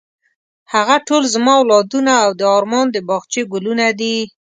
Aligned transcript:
هغه 0.73 0.95
ټول 1.07 1.23
زما 1.33 1.53
اولادونه 1.59 2.11
او 2.25 2.29
د 2.39 2.41
ارمان 2.57 2.87
د 2.91 2.97
باغچې 3.09 3.41
ګلونه 3.51 3.87
دي. 3.99 4.17